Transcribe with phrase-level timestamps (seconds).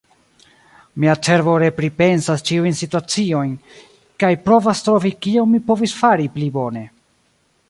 [1.03, 3.53] Mia cerbo repripensas ĉiujn situaciojn,
[4.25, 6.89] kaj provas trovi kion mi povis fari pli bone.